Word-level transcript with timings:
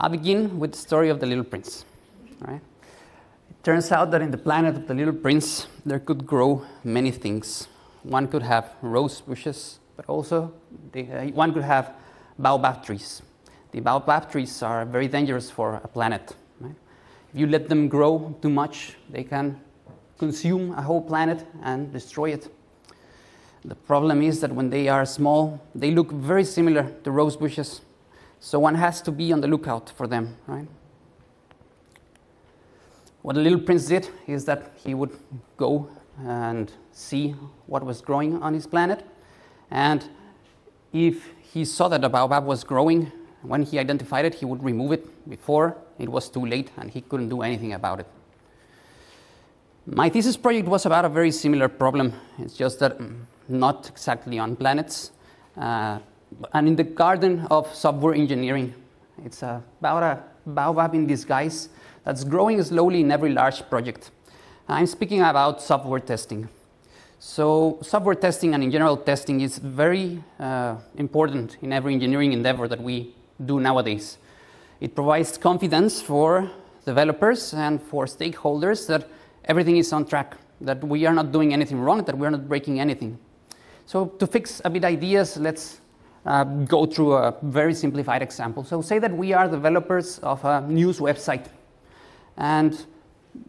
I'll 0.00 0.10
begin 0.10 0.60
with 0.60 0.72
the 0.72 0.78
story 0.78 1.08
of 1.08 1.18
the 1.18 1.26
Little 1.26 1.42
Prince. 1.42 1.84
Right? 2.40 2.60
It 3.50 3.64
turns 3.64 3.90
out 3.90 4.12
that 4.12 4.22
in 4.22 4.30
the 4.30 4.38
planet 4.38 4.76
of 4.76 4.86
the 4.86 4.94
Little 4.94 5.12
Prince, 5.12 5.66
there 5.84 5.98
could 5.98 6.24
grow 6.24 6.64
many 6.84 7.10
things. 7.10 7.66
One 8.04 8.28
could 8.28 8.42
have 8.42 8.76
rose 8.80 9.20
bushes, 9.20 9.80
but 9.96 10.06
also 10.06 10.52
the, 10.92 11.10
uh, 11.10 11.26
one 11.32 11.52
could 11.52 11.64
have 11.64 11.94
baobab 12.38 12.84
trees. 12.84 13.22
The 13.72 13.80
baobab 13.80 14.30
trees 14.30 14.62
are 14.62 14.84
very 14.84 15.08
dangerous 15.08 15.50
for 15.50 15.80
a 15.82 15.88
planet. 15.88 16.36
Right? 16.60 16.76
If 17.34 17.40
you 17.40 17.48
let 17.48 17.68
them 17.68 17.88
grow 17.88 18.36
too 18.40 18.50
much, 18.50 18.94
they 19.10 19.24
can 19.24 19.60
consume 20.16 20.74
a 20.74 20.82
whole 20.82 21.02
planet 21.02 21.44
and 21.64 21.92
destroy 21.92 22.30
it. 22.30 22.54
The 23.64 23.74
problem 23.74 24.22
is 24.22 24.38
that 24.42 24.52
when 24.52 24.70
they 24.70 24.86
are 24.86 25.04
small, 25.04 25.60
they 25.74 25.90
look 25.90 26.12
very 26.12 26.44
similar 26.44 26.88
to 27.02 27.10
rose 27.10 27.36
bushes. 27.36 27.80
So 28.40 28.58
one 28.58 28.74
has 28.76 29.02
to 29.02 29.12
be 29.12 29.32
on 29.32 29.40
the 29.40 29.48
lookout 29.48 29.90
for 29.96 30.06
them, 30.06 30.36
right? 30.46 30.68
What 33.22 33.34
the 33.34 33.42
little 33.42 33.60
prince 33.60 33.86
did 33.86 34.08
is 34.26 34.44
that 34.44 34.72
he 34.76 34.94
would 34.94 35.16
go 35.56 35.90
and 36.24 36.72
see 36.92 37.34
what 37.66 37.84
was 37.84 38.00
growing 38.00 38.40
on 38.42 38.54
his 38.54 38.66
planet. 38.66 39.04
And 39.70 40.08
if 40.92 41.30
he 41.40 41.64
saw 41.64 41.88
that 41.88 42.04
a 42.04 42.08
baobab 42.08 42.44
was 42.44 42.64
growing, 42.64 43.12
when 43.42 43.62
he 43.62 43.78
identified 43.78 44.24
it, 44.24 44.34
he 44.34 44.44
would 44.44 44.62
remove 44.62 44.92
it 44.92 45.28
before 45.28 45.76
it 45.98 46.08
was 46.08 46.28
too 46.28 46.44
late 46.44 46.70
and 46.76 46.90
he 46.90 47.00
couldn't 47.00 47.28
do 47.28 47.42
anything 47.42 47.72
about 47.72 48.00
it. 48.00 48.06
My 49.86 50.08
thesis 50.08 50.36
project 50.36 50.68
was 50.68 50.86
about 50.86 51.04
a 51.04 51.08
very 51.08 51.30
similar 51.30 51.68
problem. 51.68 52.12
It's 52.38 52.54
just 52.54 52.78
that 52.80 52.98
not 53.48 53.88
exactly 53.88 54.38
on 54.38 54.54
planets. 54.54 55.12
Uh, 55.56 55.98
and 56.52 56.68
in 56.68 56.76
the 56.76 56.84
garden 56.84 57.46
of 57.50 57.72
software 57.74 58.14
engineering. 58.14 58.74
It's 59.24 59.42
about 59.42 60.02
a 60.02 60.22
baobab 60.46 60.94
in 60.94 61.06
disguise 61.06 61.68
that's 62.04 62.24
growing 62.24 62.62
slowly 62.62 63.00
in 63.00 63.10
every 63.10 63.30
large 63.30 63.68
project. 63.68 64.10
I'm 64.68 64.86
speaking 64.86 65.22
about 65.22 65.62
software 65.62 66.00
testing. 66.00 66.48
So, 67.18 67.78
software 67.82 68.14
testing 68.14 68.54
and 68.54 68.62
in 68.62 68.70
general 68.70 68.96
testing 68.96 69.40
is 69.40 69.58
very 69.58 70.22
uh, 70.38 70.76
important 70.96 71.56
in 71.62 71.72
every 71.72 71.92
engineering 71.92 72.32
endeavor 72.32 72.68
that 72.68 72.80
we 72.80 73.14
do 73.44 73.58
nowadays. 73.58 74.18
It 74.80 74.94
provides 74.94 75.36
confidence 75.36 76.00
for 76.00 76.48
developers 76.84 77.52
and 77.54 77.82
for 77.82 78.04
stakeholders 78.04 78.86
that 78.86 79.08
everything 79.46 79.78
is 79.78 79.92
on 79.92 80.04
track, 80.04 80.36
that 80.60 80.84
we 80.84 81.06
are 81.06 81.12
not 81.12 81.32
doing 81.32 81.52
anything 81.52 81.80
wrong, 81.80 82.04
that 82.04 82.16
we 82.16 82.26
are 82.26 82.30
not 82.30 82.48
breaking 82.48 82.78
anything. 82.78 83.18
So, 83.84 84.06
to 84.06 84.26
fix 84.26 84.62
a 84.64 84.70
bit 84.70 84.84
ideas, 84.84 85.36
let's 85.38 85.80
uh, 86.26 86.44
go 86.44 86.86
through 86.86 87.14
a 87.14 87.34
very 87.42 87.74
simplified 87.74 88.22
example. 88.22 88.64
So, 88.64 88.82
say 88.82 88.98
that 88.98 89.16
we 89.16 89.32
are 89.32 89.48
developers 89.48 90.18
of 90.20 90.44
a 90.44 90.60
news 90.62 90.98
website, 90.98 91.46
and 92.36 92.86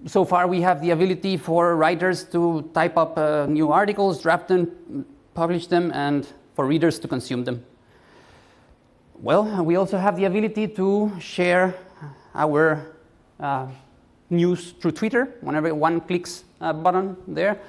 so 0.05 0.25
far 0.25 0.47
we 0.47 0.61
have 0.61 0.81
the 0.81 0.91
ability 0.91 1.37
for 1.37 1.75
writers 1.75 2.23
to 2.25 2.69
type 2.73 2.97
up 2.97 3.17
uh, 3.17 3.45
new 3.47 3.71
articles, 3.71 4.21
draft 4.21 4.47
them, 4.47 5.05
publish 5.33 5.67
them, 5.67 5.91
and 5.93 6.27
for 6.55 6.65
readers 6.65 6.99
to 6.99 7.07
consume 7.07 7.43
them. 7.43 7.63
Well, 9.21 9.63
we 9.63 9.75
also 9.75 9.97
have 9.97 10.15
the 10.15 10.25
ability 10.25 10.67
to 10.69 11.11
share 11.19 11.75
our 12.33 12.95
uh, 13.39 13.67
news 14.29 14.71
through 14.79 14.91
Twitter. 14.91 15.35
Whenever 15.41 15.73
one 15.75 15.99
clicks 16.01 16.43
a 16.61 16.73
button 16.73 17.17
there, 17.27 17.59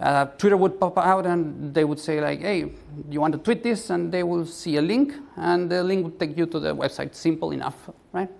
uh, 0.00 0.26
Twitter 0.26 0.56
would 0.56 0.78
pop 0.78 0.96
out 0.98 1.26
and 1.26 1.74
they 1.74 1.84
would 1.84 1.98
say 1.98 2.20
like, 2.20 2.40
"Hey, 2.40 2.70
you 3.10 3.20
want 3.20 3.32
to 3.32 3.38
tweet 3.38 3.62
this?" 3.62 3.90
And 3.90 4.12
they 4.12 4.22
will 4.22 4.46
see 4.46 4.76
a 4.76 4.82
link, 4.82 5.14
and 5.36 5.70
the 5.70 5.82
link 5.82 6.04
would 6.04 6.20
take 6.20 6.36
you 6.36 6.46
to 6.46 6.60
the 6.60 6.74
website. 6.74 7.14
Simple 7.14 7.50
enough, 7.50 7.90
right? 8.12 8.30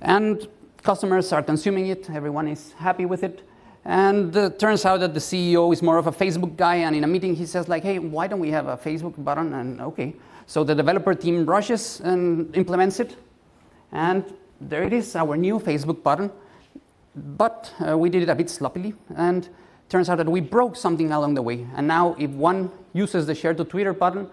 And 0.00 0.46
customers 0.82 1.32
are 1.32 1.42
consuming 1.42 1.86
it. 1.86 2.10
Everyone 2.10 2.48
is 2.48 2.72
happy 2.72 3.06
with 3.06 3.22
it. 3.22 3.42
And 3.84 4.34
it 4.36 4.36
uh, 4.36 4.50
turns 4.50 4.84
out 4.84 5.00
that 5.00 5.14
the 5.14 5.20
CEO 5.20 5.72
is 5.72 5.82
more 5.82 5.96
of 5.96 6.06
a 6.06 6.12
Facebook 6.12 6.56
guy, 6.56 6.76
and 6.76 6.96
in 6.96 7.04
a 7.04 7.06
meeting 7.06 7.36
he 7.36 7.46
says 7.46 7.68
like, 7.68 7.84
"Hey, 7.84 7.98
why 7.98 8.26
don't 8.26 8.40
we 8.40 8.50
have 8.50 8.66
a 8.66 8.76
Facebook 8.76 9.14
button?" 9.24 9.54
And 9.54 9.80
okay, 9.80 10.14
so 10.46 10.64
the 10.64 10.74
developer 10.74 11.14
team 11.14 11.46
rushes 11.46 12.00
and 12.00 12.54
implements 12.56 12.98
it, 13.00 13.16
and 13.92 14.24
there 14.60 14.82
it 14.82 14.92
is, 14.92 15.14
our 15.14 15.36
new 15.36 15.60
Facebook 15.60 16.02
button. 16.02 16.30
But 17.14 17.72
uh, 17.80 17.96
we 17.96 18.10
did 18.10 18.22
it 18.22 18.28
a 18.28 18.34
bit 18.34 18.50
sloppily, 18.50 18.94
and 19.16 19.48
turns 19.88 20.08
out 20.08 20.18
that 20.18 20.28
we 20.28 20.40
broke 20.40 20.76
something 20.76 21.12
along 21.12 21.34
the 21.34 21.42
way. 21.42 21.66
And 21.74 21.88
now, 21.88 22.14
if 22.18 22.30
one 22.30 22.70
uses 22.92 23.26
the 23.26 23.34
share 23.34 23.54
to 23.54 23.64
Twitter 23.64 23.92
button, 23.92 24.30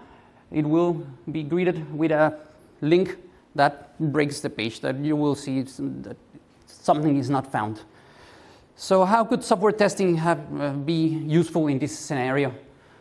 it 0.51 0.65
will 0.65 1.05
be 1.31 1.43
greeted 1.43 1.97
with 1.97 2.11
a 2.11 2.37
link 2.81 3.17
that 3.55 3.97
breaks 3.99 4.41
the 4.41 4.49
page, 4.49 4.81
that 4.81 4.97
you 4.97 5.15
will 5.15 5.35
see 5.35 5.61
that 5.61 6.17
something 6.67 7.17
is 7.17 7.29
not 7.29 7.51
found. 7.51 7.81
So, 8.75 9.05
how 9.05 9.23
could 9.23 9.43
software 9.43 9.71
testing 9.71 10.17
have, 10.17 10.39
uh, 10.59 10.71
be 10.71 11.07
useful 11.07 11.67
in 11.67 11.79
this 11.79 11.97
scenario? 11.97 12.53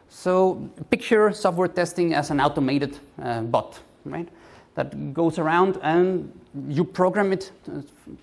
So, 0.09 0.71
picture 0.91 1.33
software 1.33 1.67
testing 1.67 2.15
as 2.15 2.31
an 2.31 2.41
automated 2.41 2.99
uh, 3.21 3.41
bot, 3.43 3.81
right? 4.05 4.29
That 4.77 5.13
goes 5.13 5.39
around 5.39 5.79
and 5.83 6.33
you 6.69 6.85
program 6.85 7.33
it 7.33 7.51
uh, 7.69 7.81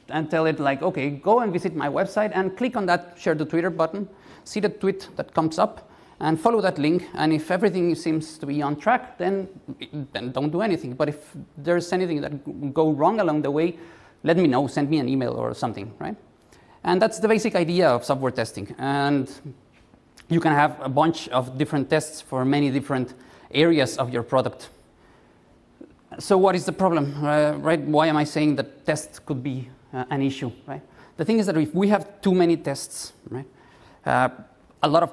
and 0.07 0.31
tell 0.31 0.45
it, 0.45 0.59
like, 0.61 0.81
okay, 0.81 1.09
go 1.09 1.39
and 1.39 1.51
visit 1.51 1.75
my 1.75 1.89
website 1.89 2.31
and 2.33 2.55
click 2.55 2.77
on 2.77 2.85
that 2.85 3.17
share 3.19 3.35
to 3.35 3.43
Twitter 3.43 3.69
button 3.69 4.07
see 4.43 4.59
the 4.59 4.69
tweet 4.69 5.09
that 5.15 5.33
comes 5.33 5.59
up 5.59 5.89
and 6.19 6.39
follow 6.39 6.61
that 6.61 6.77
link. 6.77 7.07
And 7.15 7.33
if 7.33 7.51
everything 7.51 7.95
seems 7.95 8.37
to 8.37 8.45
be 8.45 8.61
on 8.61 8.75
track, 8.75 9.17
then, 9.17 9.47
then 10.13 10.31
don't 10.31 10.51
do 10.51 10.61
anything. 10.61 10.93
But 10.93 11.09
if 11.09 11.35
there's 11.57 11.91
anything 11.91 12.21
that 12.21 12.73
go 12.73 12.91
wrong 12.91 13.19
along 13.19 13.41
the 13.41 13.51
way, 13.51 13.77
let 14.23 14.37
me 14.37 14.47
know, 14.47 14.67
send 14.67 14.89
me 14.89 14.99
an 14.99 15.09
email 15.09 15.33
or 15.33 15.53
something, 15.53 15.91
right? 15.97 16.15
And 16.83 17.01
that's 17.01 17.19
the 17.19 17.27
basic 17.27 17.55
idea 17.55 17.89
of 17.89 18.05
software 18.05 18.31
testing. 18.31 18.75
And 18.77 19.29
you 20.29 20.39
can 20.39 20.53
have 20.53 20.79
a 20.81 20.89
bunch 20.89 21.27
of 21.29 21.57
different 21.57 21.89
tests 21.89 22.21
for 22.21 22.45
many 22.45 22.69
different 22.69 23.13
areas 23.51 23.97
of 23.97 24.13
your 24.13 24.23
product. 24.23 24.69
So 26.19 26.37
what 26.37 26.55
is 26.55 26.65
the 26.65 26.71
problem, 26.71 27.25
uh, 27.25 27.53
right? 27.57 27.79
Why 27.79 28.07
am 28.07 28.17
I 28.17 28.25
saying 28.25 28.55
that 28.57 28.85
tests 28.85 29.19
could 29.19 29.41
be 29.41 29.69
uh, 29.93 30.05
an 30.09 30.21
issue, 30.21 30.51
right? 30.67 30.81
The 31.17 31.25
thing 31.25 31.39
is 31.39 31.45
that 31.45 31.57
if 31.57 31.73
we 31.73 31.87
have 31.89 32.21
too 32.21 32.33
many 32.33 32.57
tests, 32.57 33.13
right, 33.29 33.45
uh, 34.05 34.29
a 34.83 34.87
lot 34.87 35.03
of 35.03 35.11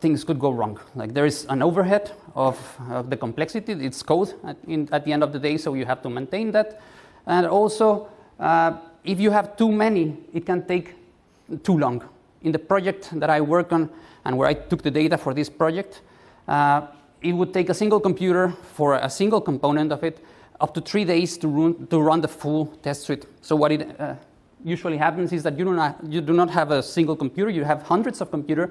things 0.00 0.24
could 0.24 0.38
go 0.38 0.50
wrong. 0.50 0.78
Like 0.94 1.14
there 1.14 1.26
is 1.26 1.46
an 1.48 1.62
overhead 1.62 2.12
of, 2.34 2.58
of 2.90 3.10
the 3.10 3.16
complexity, 3.16 3.72
it's 3.72 4.02
code 4.02 4.34
at, 4.44 4.56
in, 4.66 4.88
at, 4.92 5.04
the 5.04 5.12
end 5.12 5.22
of 5.22 5.32
the 5.32 5.38
day, 5.38 5.56
so 5.56 5.74
you 5.74 5.86
have 5.86 6.02
to 6.02 6.10
maintain 6.10 6.50
that. 6.52 6.80
And 7.26 7.46
also, 7.46 8.08
uh, 8.38 8.72
if 9.02 9.20
you 9.20 9.30
have 9.30 9.56
too 9.56 9.70
many, 9.70 10.16
it 10.32 10.44
can 10.44 10.66
take 10.66 10.94
too 11.62 11.78
long. 11.78 12.02
In 12.42 12.52
the 12.52 12.58
project 12.58 13.18
that 13.20 13.30
I 13.30 13.40
work 13.40 13.72
on 13.72 13.88
and 14.24 14.36
where 14.36 14.48
I 14.48 14.54
took 14.54 14.82
the 14.82 14.90
data 14.90 15.16
for 15.16 15.32
this 15.32 15.48
project, 15.48 16.02
uh, 16.48 16.86
it 17.22 17.32
would 17.32 17.54
take 17.54 17.70
a 17.70 17.74
single 17.74 18.00
computer 18.00 18.50
for 18.74 18.94
a 18.94 19.08
single 19.08 19.40
component 19.40 19.92
of 19.92 20.04
it 20.04 20.22
up 20.60 20.74
to 20.74 20.80
three 20.80 21.04
days 21.04 21.38
to 21.38 21.48
run, 21.48 21.86
to 21.86 22.00
run 22.00 22.20
the 22.20 22.28
full 22.28 22.66
test 22.82 23.04
suite. 23.04 23.24
So 23.40 23.56
what 23.56 23.72
it 23.72 24.00
uh, 24.00 24.14
usually 24.64 24.96
happens 24.96 25.32
is 25.32 25.42
that 25.42 25.58
you 25.58 25.64
do 25.64 25.74
not, 25.74 25.98
you 26.08 26.20
do 26.20 26.32
not 26.32 26.50
have 26.50 26.70
a 26.70 26.82
single 26.82 27.14
computer, 27.14 27.50
you 27.50 27.64
have 27.64 27.82
hundreds 27.82 28.20
of 28.20 28.30
computers 28.30 28.70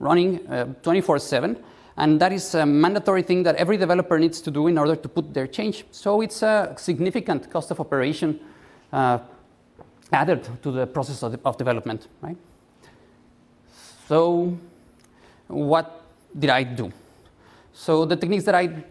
running 0.00 0.46
uh, 0.48 0.66
24 0.82 1.18
7. 1.18 1.56
And 1.96 2.20
that 2.20 2.32
is 2.32 2.54
a 2.56 2.66
mandatory 2.66 3.22
thing 3.22 3.44
that 3.44 3.54
every 3.54 3.76
developer 3.76 4.18
needs 4.18 4.40
to 4.40 4.50
do 4.50 4.66
in 4.66 4.78
order 4.78 4.96
to 4.96 5.08
put 5.08 5.32
their 5.32 5.46
change. 5.46 5.84
So 5.92 6.22
it's 6.22 6.42
a 6.42 6.74
significant 6.76 7.50
cost 7.50 7.70
of 7.70 7.78
operation 7.78 8.40
uh, 8.92 9.18
added 10.12 10.48
to 10.62 10.72
the 10.72 10.86
process 10.86 11.22
of, 11.22 11.38
of 11.44 11.56
development, 11.56 12.08
right? 12.20 12.36
So, 14.08 14.58
what 15.46 16.02
did 16.38 16.50
I 16.50 16.62
do? 16.62 16.92
So, 17.72 18.04
the 18.04 18.16
techniques 18.16 18.44
that 18.44 18.54
I 18.54 18.84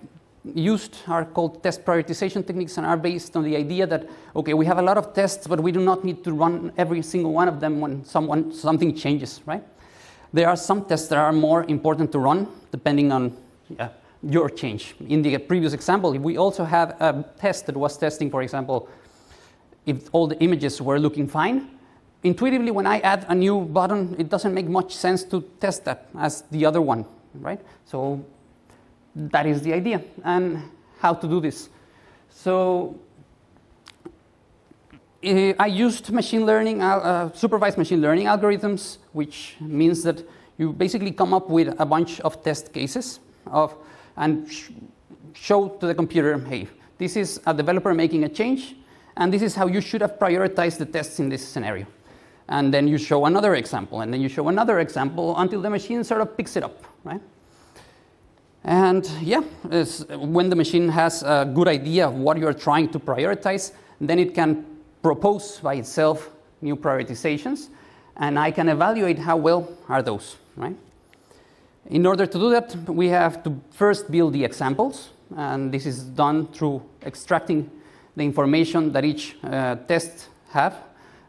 used 0.46 0.98
are 1.08 1.26
called 1.26 1.64
test 1.64 1.86
prioritization 1.86 2.46
techniques 2.46 2.78
and 2.78 2.86
are 2.86 2.98
based 2.98 3.36
on 3.36 3.44
the 3.44 3.56
idea 3.56 3.88
that, 3.88 4.10
okay, 4.36 4.54
we 4.54 4.66
have 4.66 4.78
a 4.78 4.82
lot 4.82 4.98
of 4.98 5.14
tests, 5.14 5.48
but 5.48 5.60
we 5.60 5.72
do 5.72 5.80
not 5.80 6.04
need 6.04 6.24
to 6.24 6.34
run 6.34 6.72
every 6.78 7.02
single 7.02 7.32
one 7.32 7.48
of 7.48 7.60
them 7.60 7.80
when 7.80 8.04
someone, 8.04 8.52
something 8.52 8.94
changes, 8.96 9.42
right? 9.46 9.64
There 10.34 10.50
are 10.50 10.56
some 10.56 10.86
tests 10.86 11.08
that 11.10 11.18
are 11.18 11.32
more 11.32 11.64
important 11.66 12.12
to 12.12 12.20
run 12.20 12.48
depending 12.72 13.12
on 13.12 13.38
uh, 13.80 13.90
your 14.22 14.50
change. 14.50 14.96
In 15.08 15.22
the 15.22 15.38
previous 15.38 15.74
example, 15.74 16.12
we 16.14 16.38
also 16.38 16.64
have 16.64 16.90
a 17.00 17.24
test 17.38 17.68
that 17.68 17.78
was 17.78 17.98
testing, 17.98 18.30
for 18.30 18.42
example, 18.42 18.90
if 19.86 20.10
all 20.12 20.28
the 20.28 20.40
images 20.40 20.82
were 20.82 21.00
looking 21.00 21.28
fine. 21.28 21.70
Intuitively, 22.24 22.72
when 22.72 22.88
I 22.88 23.00
add 23.00 23.26
a 23.28 23.36
new 23.36 23.62
button, 23.62 24.16
it 24.18 24.30
doesn't 24.30 24.54
make 24.54 24.68
much 24.68 24.96
sense 24.96 25.24
to 25.26 25.42
test 25.60 25.86
that 25.86 26.10
as 26.18 26.42
the 26.52 26.66
other 26.66 26.82
one, 26.82 27.06
right? 27.36 27.60
So 27.86 28.24
that 29.16 29.46
is 29.46 29.62
the 29.62 29.74
idea. 29.74 30.02
And 30.24 30.64
how 31.00 31.14
to 31.14 31.28
do 31.28 31.40
this? 31.40 31.70
So 32.30 33.00
eh, 35.22 35.54
I 35.60 35.68
used 35.68 36.12
machine 36.12 36.46
learning, 36.46 36.82
uh, 36.82 37.32
supervised 37.34 37.78
machine 37.78 38.02
learning 38.02 38.28
algorithms, 38.28 38.98
which 39.12 39.56
means 39.60 40.04
that 40.04 40.28
you 40.58 40.74
basically 40.74 41.12
come 41.12 41.34
up 41.34 41.50
with 41.50 41.76
a 41.80 41.86
bunch 41.86 42.20
of 42.22 42.44
test 42.44 42.74
cases 42.74 43.20
of, 43.48 43.76
and 44.18 44.52
sh 44.52 44.72
show 45.34 45.68
to 45.68 45.88
the 45.88 45.96
computer, 45.96 46.38
hey, 46.38 46.68
this 47.00 47.16
is 47.16 47.42
a 47.48 47.54
developer 47.54 47.92
making 47.94 48.24
a 48.24 48.30
change, 48.30 48.76
And 49.16 49.32
this 49.32 49.42
is 49.42 49.56
how 49.56 49.68
you 49.68 49.82
should 49.82 50.02
have 50.02 50.18
prioritized 50.18 50.78
the 50.80 50.86
tests 50.86 51.20
in 51.20 51.30
this 51.30 51.48
scenario. 51.48 51.86
And 52.50 52.74
then 52.74 52.88
you 52.88 52.98
show 52.98 53.26
another 53.26 53.56
example, 53.56 54.02
and 54.02 54.14
then 54.14 54.22
you 54.22 54.30
show 54.30 54.48
another 54.50 54.80
example 54.80 55.38
until 55.38 55.62
the 55.62 55.70
machine 55.70 56.04
sort 56.04 56.22
of 56.22 56.36
picks 56.36 56.56
it 56.56 56.64
up, 56.64 56.84
right? 57.04 57.22
And 58.64 59.06
yeah, 59.22 59.42
when 60.16 60.50
the 60.50 60.56
machine 60.56 60.88
has 60.90 61.22
a 61.24 61.50
good 61.54 61.68
idea 61.68 62.08
of 62.08 62.14
what 62.16 62.38
you're 62.38 62.54
trying 62.54 62.90
to 62.90 63.00
prioritize, 63.00 63.74
then 64.00 64.20
it 64.20 64.34
can 64.34 64.66
propose 65.02 65.60
by 65.60 65.76
itself 65.76 66.30
new 66.62 66.78
prioritizations, 66.78 67.68
and 68.16 68.40
I 68.40 68.52
can 68.52 68.70
evaluate 68.70 69.20
how 69.20 69.36
well 69.36 69.68
are 69.90 70.02
those, 70.02 70.38
right? 70.56 70.76
In 71.88 72.06
order 72.06 72.26
to 72.26 72.40
do 72.40 72.50
that, 72.52 72.74
we 72.88 73.10
have 73.10 73.44
to 73.44 73.60
first 73.72 74.10
build 74.10 74.32
the 74.32 74.46
examples, 74.46 75.10
and 75.36 75.74
this 75.74 75.86
is 75.86 76.04
done 76.04 76.48
through 76.48 76.82
extracting 77.06 77.70
the 78.16 78.24
information 78.24 78.94
that 78.94 79.04
each 79.04 79.36
uh, 79.44 79.76
test 79.88 80.30
have 80.52 80.76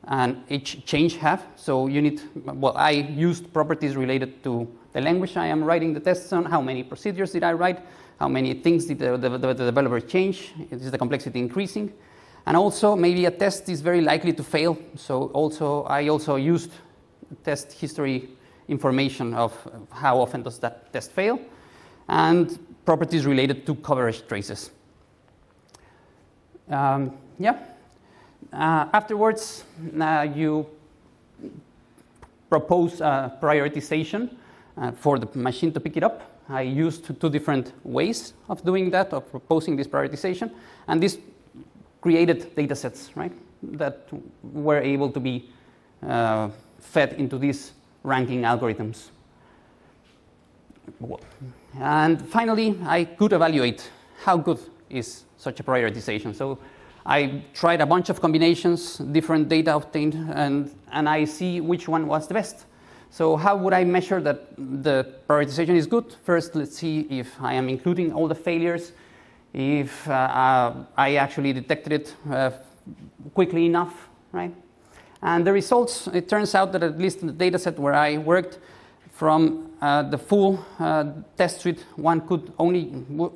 and 0.09 0.43
each 0.49 0.85
change 0.85 1.17
have. 1.17 1.47
So 1.57 1.87
you 1.87 2.03
need, 2.03 2.21
well, 2.45 2.77
I 2.77 2.91
used 2.91 3.53
properties 3.53 3.97
related 3.97 4.43
to 4.45 4.69
the 4.93 5.01
language 5.01 5.37
I 5.37 5.47
am 5.47 5.65
writing 5.65 5.93
the 5.93 6.01
tests 6.01 6.33
on, 6.33 6.45
how 6.45 6.61
many 6.61 6.83
procedures 6.83 7.33
did 7.33 7.43
I 7.43 7.53
write, 7.53 7.81
how 8.21 8.29
many 8.29 8.55
things 8.55 8.87
did 8.87 8.99
the, 8.99 9.17
the, 9.17 9.39
the, 9.39 9.55
developer 9.55 10.01
change, 10.01 10.53
is 10.71 10.91
the 10.91 10.99
complexity 10.99 11.41
increasing? 11.41 11.93
And 12.47 12.57
also 12.57 12.95
maybe 12.95 13.25
a 13.25 13.31
test 13.31 13.69
is 13.69 13.81
very 13.81 14.03
likely 14.03 14.33
to 14.35 14.43
fail. 14.43 14.79
So 14.97 15.29
also 15.29 15.85
I 15.85 16.09
also 16.09 16.37
used 16.37 16.71
test 17.43 17.73
history 17.73 18.29
information 18.69 19.35
of 19.35 19.53
how 19.91 20.21
often 20.21 20.43
does 20.43 20.59
that 20.61 20.93
test 20.93 21.13
fail 21.13 21.39
and 22.09 22.59
properties 22.85 23.27
related 23.27 23.67
to 23.67 23.75
coverage 23.77 24.27
traces. 24.29 24.71
Um, 26.69 27.17
yeah. 27.39 27.59
Uh, 28.53 28.87
afterwards, 28.93 29.65
uh, 30.01 30.27
you 30.35 30.67
propose 32.49 33.01
a 33.01 33.37
prioritization 33.43 34.31
uh, 34.77 34.93
for 34.93 35.19
the 35.19 35.29
machine 35.39 35.73
to 35.73 35.81
pick 35.81 35.97
it 35.97 36.03
up. 36.03 36.31
I 36.49 36.63
used 36.63 37.21
two 37.21 37.31
different 37.31 37.73
ways 37.85 38.35
of 38.49 38.65
doing 38.65 38.91
that, 38.91 39.13
of 39.13 39.31
proposing 39.31 39.77
this 39.77 39.87
prioritization, 39.87 40.51
and 40.87 41.03
this 41.03 41.19
created 42.01 42.55
data 42.55 42.77
sets, 42.77 43.11
right, 43.17 43.33
that 43.63 44.09
were 44.43 44.79
able 44.79 45.11
to 45.11 45.21
be 45.21 45.49
uh, 46.07 46.51
fed 46.81 47.15
into 47.15 47.39
these 47.39 47.73
ranking 48.03 48.43
algorithms. 48.43 49.09
And 51.81 52.21
finally, 52.29 52.79
I 52.85 53.05
could 53.05 53.33
evaluate 53.33 53.91
how 54.23 54.37
good 54.37 54.59
is 54.91 55.25
such 55.39 55.61
a 55.61 55.63
prioritization. 55.63 56.35
So 56.35 56.59
I 57.07 57.43
tried 57.53 57.81
a 57.81 57.87
bunch 57.87 58.09
of 58.09 58.21
combinations, 58.21 58.97
different 58.99 59.49
data 59.49 59.75
obtained, 59.77 60.15
and, 60.15 60.75
and 60.91 61.09
I 61.09 61.25
see 61.25 61.61
which 61.61 61.87
one 61.87 62.07
was 62.07 62.27
the 62.27 62.35
best. 62.35 62.65
So 63.11 63.37
how 63.37 63.57
would 63.57 63.73
I 63.73 63.85
measure 63.85 64.21
that 64.23 64.57
the 64.57 65.15
prioritization 65.29 65.77
is 65.77 65.87
good? 65.87 66.15
First, 66.25 66.55
let's 66.57 66.77
see 66.77 67.07
if 67.11 67.41
I 67.41 67.55
am 67.55 67.69
including 67.69 68.13
all 68.13 68.27
the 68.27 68.35
failures, 68.35 68.93
if 69.53 70.09
uh, 70.09 70.73
I 70.97 71.17
actually 71.17 71.53
detected 71.53 71.93
it 71.93 72.15
uh, 72.31 72.51
quickly 73.35 73.67
enough, 73.67 74.09
right? 74.33 74.53
And 75.23 75.47
the 75.47 75.53
results, 75.53 76.07
it 76.09 76.29
turns 76.29 76.55
out 76.55 76.73
that 76.73 76.83
at 76.83 76.99
least 76.99 77.21
in 77.21 77.29
the 77.29 77.33
data 77.33 77.59
set 77.59 77.79
where 77.79 77.95
I 77.95 78.19
worked, 78.19 78.59
from 79.15 79.71
uh, 79.81 80.03
the 80.03 80.19
full 80.19 80.65
uh, 80.81 81.05
test 81.37 81.61
suite, 81.61 81.85
one 81.95 82.21
could 82.27 82.53
only 82.59 82.87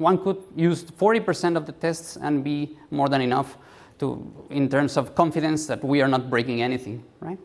one 0.09 0.19
could 0.19 0.43
use 0.57 0.83
40% 0.83 1.57
of 1.57 1.67
the 1.67 1.73
tests 1.73 2.17
and 2.21 2.43
be 2.43 2.77
more 2.91 3.09
than 3.09 3.21
enough 3.21 3.57
to, 4.01 4.31
in 4.51 4.69
terms 4.69 4.97
of 4.97 5.15
confidence 5.15 5.67
that 5.67 5.83
we 5.85 6.03
are 6.03 6.09
not 6.09 6.29
breaking 6.29 6.63
anything, 6.63 7.05
right? 7.21 7.39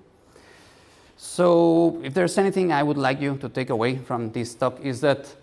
So, 1.15 2.01
if 2.03 2.15
there's 2.15 2.38
anything 2.39 2.74
I 2.74 2.81
would 2.81 2.97
like 2.97 3.21
you 3.21 3.38
to 3.38 3.50
take 3.50 3.69
away 3.69 3.97
from 3.97 4.31
this 4.31 4.56
talk 4.56 4.80
is 4.81 5.00
that 5.01 5.35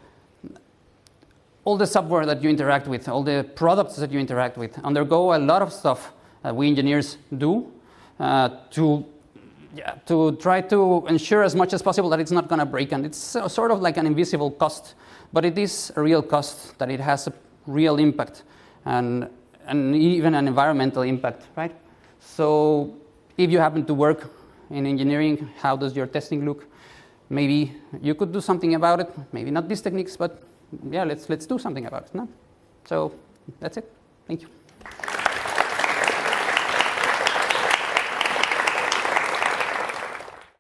all 1.65 1.77
the 1.77 1.87
software 1.87 2.27
that 2.27 2.43
you 2.43 2.51
interact 2.51 2.89
with, 2.89 3.09
all 3.09 3.23
the 3.23 3.49
products 3.55 3.97
that 3.97 4.11
you 4.11 4.19
interact 4.19 4.57
with, 4.57 4.79
undergo 4.81 5.35
a 5.35 5.39
lot 5.39 5.63
of 5.63 5.73
stuff 5.73 6.13
that 6.43 6.57
we 6.57 6.67
engineers 6.67 7.19
do 7.37 7.71
uh, 8.19 8.49
to 8.71 9.05
yeah, 9.75 9.93
to 10.07 10.33
try 10.37 10.61
to 10.63 11.07
ensure 11.09 11.43
as 11.43 11.55
much 11.55 11.73
as 11.73 11.83
possible 11.83 12.09
that 12.11 12.21
it's 12.21 12.31
not 12.31 12.49
going 12.49 12.59
to 12.59 12.67
break. 12.67 12.93
And 12.93 13.07
it's 13.07 13.19
sort 13.19 13.71
of 13.71 13.81
like 13.81 13.97
an 13.97 14.07
invisible 14.07 14.51
cost, 14.51 14.95
but 15.33 15.45
it 15.45 15.59
is 15.59 15.93
a 15.97 16.03
real 16.03 16.23
cost 16.23 16.79
that 16.79 16.91
it 16.91 17.01
has 17.01 17.27
a 17.27 17.33
real 17.67 17.99
impact 17.99 18.43
and, 18.85 19.29
and 19.67 19.95
even 19.95 20.35
an 20.35 20.49
environmental 20.49 21.03
impact, 21.03 21.47
right? 21.57 21.75
So 22.19 22.95
if 23.37 23.51
you 23.51 23.59
happen 23.59 23.85
to 23.87 23.95
work 23.95 24.33
in 24.71 24.87
engineering, 24.87 25.49
how 25.59 25.77
does 25.77 25.95
your 25.95 26.07
testing 26.07 26.45
look? 26.45 26.67
Maybe 27.29 27.73
you 28.03 28.15
could 28.15 28.33
do 28.33 28.41
something 28.41 28.75
about 28.75 29.01
it. 29.01 29.09
Maybe 29.33 29.51
not 29.51 29.69
these 29.69 29.81
techniques, 29.81 30.17
but 30.17 30.43
yeah, 30.91 31.05
let's, 31.05 31.29
let's 31.29 31.47
do 31.47 31.59
something 31.59 31.87
about 31.87 32.07
it. 32.07 32.15
No? 32.15 32.29
So 32.85 33.13
that's 33.61 33.77
it. 33.77 33.91
Thank 34.27 34.43
you. 34.43 34.49